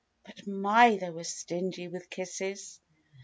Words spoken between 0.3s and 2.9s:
my, they were stingy with kisses.